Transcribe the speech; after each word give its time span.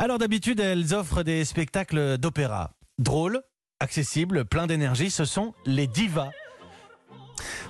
Alors 0.00 0.18
d'habitude, 0.18 0.60
elles 0.60 0.94
offrent 0.94 1.24
des 1.24 1.44
spectacles 1.44 2.18
d'opéra. 2.18 2.70
Drôles, 2.98 3.42
accessibles, 3.80 4.44
pleins 4.44 4.68
d'énergie, 4.68 5.10
ce 5.10 5.24
sont 5.24 5.54
les 5.66 5.88
divas. 5.88 6.30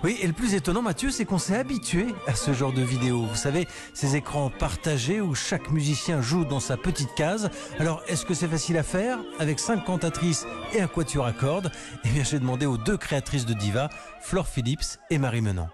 Oui, 0.05 0.19
et 0.21 0.27
le 0.27 0.35
plus 0.35 0.53
étonnant, 0.53 0.83
Mathieu, 0.83 1.11
c'est 1.11 1.25
qu'on 1.25 1.39
s'est 1.39 1.57
habitué 1.57 2.07
à 2.27 2.35
ce 2.35 2.53
genre 2.53 2.75
de 2.75 2.83
vidéo. 2.83 3.23
Vous 3.23 3.35
savez, 3.35 3.67
ces 3.95 4.15
écrans 4.15 4.51
partagés 4.51 5.23
où 5.23 5.35
chaque 5.35 5.71
musicien 5.71 6.21
joue 6.21 6.45
dans 6.45 6.61
sa 6.61 6.77
petite 6.77 7.15
case. 7.15 7.49
Alors, 7.79 8.03
est-ce 8.09 8.27
que 8.27 8.35
c'est 8.35 8.47
facile 8.47 8.77
à 8.77 8.83
faire 8.83 9.19
Avec 9.39 9.59
cinq 9.59 9.87
cantatrices 9.87 10.47
et 10.75 10.83
un 10.83 10.87
quatuor 10.87 11.25
à 11.25 11.33
cordes? 11.33 11.73
Eh 12.05 12.11
bien, 12.11 12.25
j'ai 12.25 12.39
demandé 12.39 12.67
aux 12.67 12.77
deux 12.77 12.99
créatrices 12.99 13.47
de 13.47 13.55
Diva, 13.55 13.89
Flore 14.21 14.49
Phillips 14.49 14.99
et 15.09 15.17
Marie 15.17 15.41
Menant. 15.41 15.71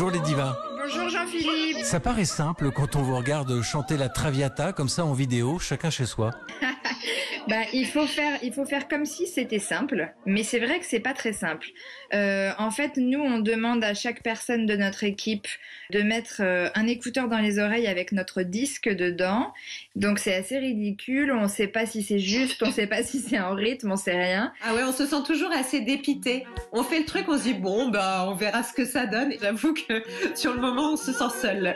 Bonjour 0.00 0.12
les 0.12 0.20
divas. 0.20 0.56
Bonjour 0.80 1.08
Jean-Philippe. 1.08 1.84
Ça 1.84 1.98
paraît 1.98 2.24
simple 2.24 2.70
quand 2.70 2.94
on 2.94 3.02
vous 3.02 3.16
regarde 3.16 3.62
chanter 3.62 3.96
la 3.96 4.08
Traviata 4.08 4.72
comme 4.72 4.88
ça 4.88 5.04
en 5.04 5.12
vidéo, 5.12 5.58
chacun 5.58 5.90
chez 5.90 6.06
soi. 6.06 6.30
Bah, 7.48 7.62
il 7.72 7.86
faut 7.86 8.06
faire, 8.06 8.38
il 8.42 8.52
faut 8.52 8.66
faire 8.66 8.88
comme 8.88 9.06
si 9.06 9.26
c'était 9.26 9.58
simple, 9.58 10.12
mais 10.26 10.42
c'est 10.42 10.58
vrai 10.58 10.78
que 10.78 10.84
c'est 10.84 11.00
pas 11.00 11.14
très 11.14 11.32
simple. 11.32 11.68
Euh, 12.12 12.50
en 12.58 12.70
fait, 12.70 12.96
nous, 12.96 13.20
on 13.20 13.38
demande 13.38 13.82
à 13.84 13.94
chaque 13.94 14.22
personne 14.22 14.66
de 14.66 14.76
notre 14.76 15.04
équipe 15.04 15.46
de 15.90 16.02
mettre 16.02 16.40
euh, 16.40 16.68
un 16.74 16.86
écouteur 16.86 17.28
dans 17.28 17.38
les 17.38 17.58
oreilles 17.58 17.86
avec 17.86 18.12
notre 18.12 18.42
disque 18.42 18.88
dedans. 18.88 19.52
Donc 19.96 20.18
c'est 20.18 20.34
assez 20.34 20.58
ridicule. 20.58 21.32
On 21.32 21.48
sait 21.48 21.66
pas 21.66 21.86
si 21.86 22.02
c'est 22.02 22.18
juste, 22.18 22.62
on 22.62 22.70
sait 22.70 22.86
pas 22.86 23.02
si 23.02 23.20
c'est 23.20 23.38
en 23.38 23.54
rythme, 23.54 23.92
on 23.92 23.96
sait 23.96 24.16
rien. 24.16 24.52
Ah 24.62 24.74
ouais, 24.74 24.82
on 24.86 24.92
se 24.92 25.06
sent 25.06 25.22
toujours 25.26 25.50
assez 25.52 25.80
dépité. 25.80 26.44
On 26.72 26.82
fait 26.82 27.00
le 27.00 27.04
truc, 27.06 27.24
on 27.28 27.38
se 27.38 27.44
dit 27.44 27.54
bon, 27.54 27.88
bah 27.88 28.26
on 28.28 28.34
verra 28.34 28.62
ce 28.62 28.74
que 28.74 28.84
ça 28.84 29.06
donne. 29.06 29.32
J'avoue 29.40 29.72
que 29.72 30.02
sur 30.34 30.52
le 30.52 30.60
moment, 30.60 30.92
on 30.92 30.96
se 30.96 31.12
sent 31.12 31.30
seul. 31.40 31.74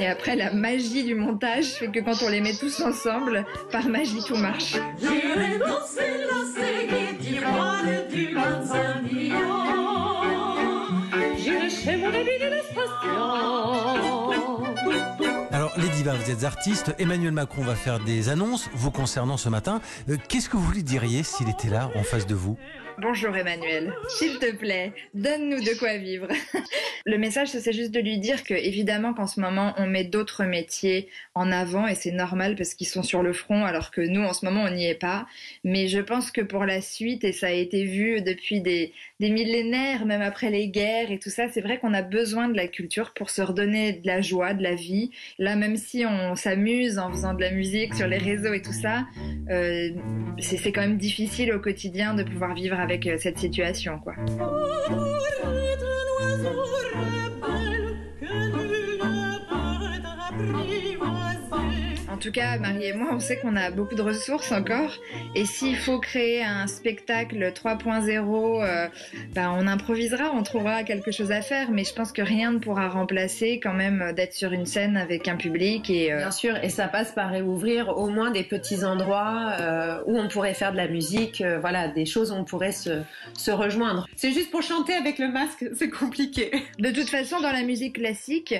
Et 0.00 0.06
après, 0.06 0.36
la 0.36 0.52
magie 0.52 1.04
du 1.04 1.14
montage 1.14 1.66
fait 1.66 1.88
que 1.88 2.00
quand 2.00 2.22
on 2.22 2.30
les 2.30 2.40
met 2.40 2.54
tous 2.54 2.80
ensemble, 2.80 3.44
par 3.70 3.86
magie, 3.88 4.22
tout 4.26 4.36
marche. 4.36 4.76
J'irai 5.02 5.58
danser 5.58 6.14
la 6.30 6.40
séguée 6.54 7.12
d'ivoire 7.18 7.82
du 8.10 8.28
Manzanillo. 8.34 9.58
J'irai 11.38 11.70
chez 11.70 11.96
mon 11.96 12.06
ami 12.06 12.38
de 12.42 12.48
l'espace 12.52 12.96
Vous 16.10 16.32
êtes 16.32 16.42
artistes. 16.42 16.92
Emmanuel 16.98 17.30
Macron 17.30 17.62
va 17.62 17.76
faire 17.76 18.00
des 18.00 18.28
annonces 18.28 18.68
vous 18.74 18.90
concernant 18.90 19.36
ce 19.36 19.48
matin. 19.48 19.80
Euh, 20.08 20.16
Qu'est-ce 20.28 20.48
que 20.48 20.56
vous 20.56 20.72
lui 20.72 20.82
diriez 20.82 21.22
s'il 21.22 21.48
était 21.48 21.68
là 21.68 21.92
en 21.94 22.02
face 22.02 22.26
de 22.26 22.34
vous? 22.34 22.58
Bonjour 22.98 23.34
Emmanuel, 23.34 23.94
s'il 24.08 24.38
te 24.38 24.54
plaît, 24.54 24.92
donne-nous 25.14 25.60
de 25.60 25.78
quoi 25.78 25.96
vivre. 25.96 26.28
Le 27.06 27.16
message, 27.16 27.48
c'est 27.48 27.72
juste 27.72 27.90
de 27.90 28.00
lui 28.00 28.18
dire 28.18 28.44
que 28.44 28.54
évidemment 28.54 29.14
qu'en 29.14 29.26
ce 29.26 29.40
moment, 29.40 29.72
on 29.76 29.86
met 29.86 30.04
d'autres 30.04 30.44
métiers 30.44 31.08
en 31.34 31.50
avant 31.50 31.86
et 31.86 31.94
c'est 31.94 32.12
normal 32.12 32.54
parce 32.54 32.74
qu'ils 32.74 32.86
sont 32.86 33.02
sur 33.02 33.22
le 33.22 33.32
front 33.32 33.64
alors 33.64 33.90
que 33.90 34.00
nous, 34.02 34.22
en 34.22 34.32
ce 34.34 34.44
moment, 34.44 34.62
on 34.64 34.70
n'y 34.70 34.86
est 34.86 34.94
pas. 34.94 35.26
Mais 35.64 35.88
je 35.88 35.98
pense 35.98 36.30
que 36.30 36.42
pour 36.42 36.64
la 36.64 36.80
suite, 36.80 37.24
et 37.24 37.32
ça 37.32 37.48
a 37.48 37.52
été 37.52 37.84
vu 37.84 38.20
depuis 38.20 38.60
des, 38.60 38.92
des 39.20 39.30
millénaires, 39.30 40.04
même 40.04 40.22
après 40.22 40.50
les 40.50 40.68
guerres 40.68 41.10
et 41.10 41.18
tout 41.18 41.30
ça, 41.30 41.48
c'est 41.48 41.60
vrai 41.60 41.78
qu'on 41.78 41.94
a 41.94 42.02
besoin 42.02 42.48
de 42.48 42.56
la 42.56 42.68
culture 42.68 43.14
pour 43.14 43.30
se 43.30 43.42
redonner 43.42 43.94
de 43.94 44.06
la 44.06 44.20
joie, 44.20 44.54
de 44.54 44.62
la 44.62 44.74
vie. 44.74 45.10
Là, 45.38 45.56
même 45.56 45.76
si 45.76 45.91
on 46.06 46.34
s'amuse 46.34 46.98
en 46.98 47.10
faisant 47.10 47.34
de 47.34 47.40
la 47.40 47.50
musique 47.50 47.94
sur 47.94 48.06
les 48.06 48.18
réseaux 48.18 48.52
et 48.52 48.62
tout 48.62 48.72
ça, 48.72 49.06
euh, 49.50 49.90
c'est 50.38 50.72
quand 50.72 50.80
même 50.80 50.98
difficile 50.98 51.52
au 51.52 51.60
quotidien 51.60 52.14
de 52.14 52.22
pouvoir 52.22 52.54
vivre 52.54 52.78
avec 52.78 53.06
euh, 53.06 53.16
cette 53.18 53.38
situation, 53.38 53.98
quoi. 53.98 54.14
Tout 62.22 62.30
cas, 62.30 62.56
Marie 62.56 62.86
et 62.86 62.92
moi, 62.92 63.08
on 63.10 63.18
sait 63.18 63.36
qu'on 63.38 63.56
a 63.56 63.72
beaucoup 63.72 63.96
de 63.96 64.02
ressources 64.02 64.52
encore. 64.52 64.92
Et 65.34 65.44
s'il 65.44 65.76
faut 65.76 65.98
créer 65.98 66.44
un 66.44 66.68
spectacle 66.68 67.52
3.0, 67.52 68.62
euh, 68.62 68.88
ben, 69.34 69.52
on 69.58 69.66
improvisera, 69.66 70.30
on 70.32 70.44
trouvera 70.44 70.84
quelque 70.84 71.10
chose 71.10 71.32
à 71.32 71.42
faire. 71.42 71.72
Mais 71.72 71.82
je 71.82 71.92
pense 71.92 72.12
que 72.12 72.22
rien 72.22 72.52
ne 72.52 72.58
pourra 72.58 72.88
remplacer 72.88 73.58
quand 73.60 73.74
même 73.74 74.12
d'être 74.14 74.34
sur 74.34 74.52
une 74.52 74.66
scène 74.66 74.96
avec 74.96 75.26
un 75.26 75.36
public. 75.36 75.90
Et, 75.90 76.12
euh, 76.12 76.18
Bien 76.18 76.30
sûr, 76.30 76.56
et 76.62 76.68
ça 76.68 76.86
passe 76.86 77.10
par 77.10 77.30
réouvrir 77.30 77.88
au 77.98 78.08
moins 78.08 78.30
des 78.30 78.44
petits 78.44 78.84
endroits 78.84 79.54
euh, 79.58 79.98
où 80.06 80.16
on 80.16 80.28
pourrait 80.28 80.54
faire 80.54 80.70
de 80.70 80.76
la 80.76 80.86
musique, 80.86 81.40
euh, 81.40 81.58
voilà, 81.58 81.88
des 81.88 82.06
choses 82.06 82.30
où 82.30 82.34
on 82.36 82.44
pourrait 82.44 82.70
se, 82.70 83.02
se 83.36 83.50
rejoindre. 83.50 84.06
C'est 84.14 84.30
juste 84.30 84.52
pour 84.52 84.62
chanter 84.62 84.94
avec 84.94 85.18
le 85.18 85.26
masque, 85.26 85.64
c'est 85.74 85.90
compliqué. 85.90 86.52
De 86.78 86.90
toute 86.90 87.08
façon, 87.08 87.40
dans 87.40 87.50
la 87.50 87.62
musique 87.62 87.96
classique, 87.96 88.54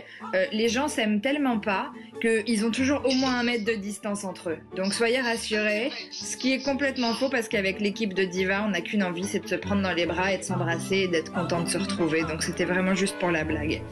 les 0.52 0.68
gens 0.68 0.88
s'aiment 0.88 1.20
tellement 1.20 1.60
pas 1.60 1.92
qu'ils 2.20 2.64
ont 2.64 2.70
toujours 2.70 3.02
au 3.04 3.12
moins 3.14 3.38
un 3.38 3.51
de 3.58 3.74
distance 3.74 4.24
entre 4.24 4.50
eux. 4.50 4.58
Donc 4.76 4.94
soyez 4.94 5.20
rassurés, 5.20 5.90
ce 6.10 6.36
qui 6.36 6.52
est 6.52 6.62
complètement 6.62 7.14
faux 7.14 7.28
parce 7.28 7.48
qu'avec 7.48 7.80
l'équipe 7.80 8.14
de 8.14 8.24
Diva, 8.24 8.64
on 8.64 8.70
n'a 8.70 8.80
qu'une 8.80 9.02
envie, 9.02 9.24
c'est 9.24 9.40
de 9.40 9.48
se 9.48 9.54
prendre 9.54 9.82
dans 9.82 9.92
les 9.92 10.06
bras 10.06 10.32
et 10.32 10.38
de 10.38 10.42
s'embrasser 10.42 10.96
et 10.96 11.08
d'être 11.08 11.32
content 11.32 11.62
de 11.62 11.68
se 11.68 11.78
retrouver. 11.78 12.22
Donc 12.22 12.42
c'était 12.42 12.64
vraiment 12.64 12.94
juste 12.94 13.18
pour 13.18 13.30
la 13.30 13.44
blague. 13.44 13.82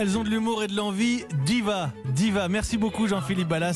Elles 0.00 0.16
ont 0.16 0.22
de 0.22 0.30
l'humour 0.30 0.62
et 0.62 0.68
de 0.68 0.76
l'envie. 0.76 1.24
Diva, 1.44 1.92
diva. 2.04 2.48
Merci 2.48 2.78
beaucoup 2.78 3.08
Jean-Philippe 3.08 3.48
Ballas. 3.48 3.74